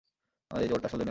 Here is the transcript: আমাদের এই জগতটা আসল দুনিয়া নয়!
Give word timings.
আমাদের 0.49 0.65
এই 0.65 0.69
জগতটা 0.71 0.87
আসল 0.87 0.89
দুনিয়া 0.89 0.91
নয়! 0.91 0.99